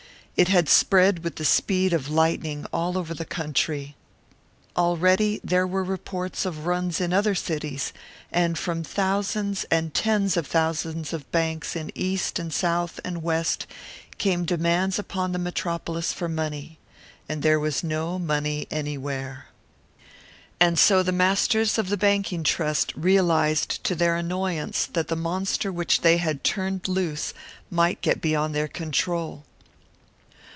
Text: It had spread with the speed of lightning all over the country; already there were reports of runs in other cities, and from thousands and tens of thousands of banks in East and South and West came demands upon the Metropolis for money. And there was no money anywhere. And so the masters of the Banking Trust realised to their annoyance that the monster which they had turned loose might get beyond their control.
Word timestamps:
It 0.37 0.47
had 0.47 0.69
spread 0.69 1.23
with 1.23 1.35
the 1.35 1.45
speed 1.45 1.93
of 1.93 2.09
lightning 2.09 2.65
all 2.73 2.97
over 2.97 3.13
the 3.13 3.25
country; 3.25 3.95
already 4.75 5.39
there 5.43 5.67
were 5.67 5.83
reports 5.83 6.47
of 6.47 6.65
runs 6.65 6.99
in 6.99 7.13
other 7.13 7.35
cities, 7.35 7.93
and 8.31 8.57
from 8.57 8.83
thousands 8.83 9.65
and 9.65 9.93
tens 9.93 10.35
of 10.37 10.47
thousands 10.47 11.13
of 11.13 11.31
banks 11.31 11.75
in 11.75 11.91
East 11.93 12.39
and 12.39 12.51
South 12.51 12.99
and 13.05 13.21
West 13.21 13.67
came 14.17 14.43
demands 14.43 14.97
upon 14.97 15.31
the 15.31 15.37
Metropolis 15.37 16.11
for 16.11 16.27
money. 16.29 16.79
And 17.29 17.43
there 17.43 17.59
was 17.59 17.83
no 17.83 18.17
money 18.17 18.67
anywhere. 18.71 19.45
And 20.59 20.79
so 20.79 21.03
the 21.03 21.11
masters 21.11 21.77
of 21.77 21.89
the 21.89 21.97
Banking 21.97 22.41
Trust 22.41 22.93
realised 22.95 23.83
to 23.83 23.93
their 23.93 24.15
annoyance 24.15 24.87
that 24.93 25.07
the 25.07 25.15
monster 25.15 25.71
which 25.71 26.01
they 26.01 26.17
had 26.17 26.43
turned 26.43 26.87
loose 26.87 27.31
might 27.69 28.01
get 28.01 28.21
beyond 28.21 28.55
their 28.55 28.69
control. 28.69 29.43